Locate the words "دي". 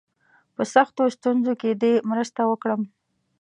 1.81-1.93